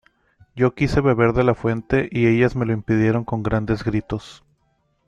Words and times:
yo 0.55 0.73
quise 0.73 0.99
beber 0.99 1.31
de 1.31 1.43
la 1.43 1.53
fuente, 1.53 2.09
y 2.11 2.25
ellas 2.25 2.55
me 2.55 2.65
lo 2.65 2.73
impidieron 2.73 3.23
con 3.23 3.43
grandes 3.43 3.83
gritos: 3.83 4.43